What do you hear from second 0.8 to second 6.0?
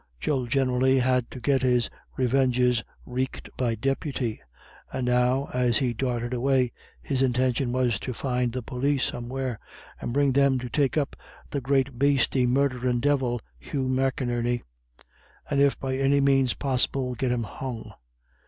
had to get his revenges wreaked by deputy; and now, as he